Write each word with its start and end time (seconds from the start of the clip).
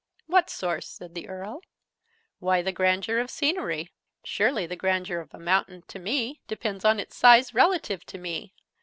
"What 0.25 0.49
source?" 0.49 0.87
said 0.87 1.13
the 1.13 1.27
Earl. 1.29 1.61
"Why, 2.39 2.63
the 2.63 2.71
grandeur 2.71 3.19
of 3.19 3.29
scenery! 3.29 3.91
Surely 4.23 4.65
the 4.65 4.75
grandeur 4.75 5.19
of 5.19 5.31
a 5.31 5.37
mountain, 5.37 5.83
to 5.89 5.99
me, 5.99 6.41
depends 6.47 6.83
on 6.83 6.99
its 6.99 7.15
size, 7.15 7.53
relative 7.53 8.03
to 8.07 8.17
me? 8.17 8.55